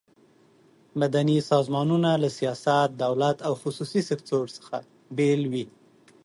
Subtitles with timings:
[1.01, 4.75] مدني سازمانونه له سیاست، دولت او خصوصي سکټور څخه
[5.17, 5.65] بیل وي.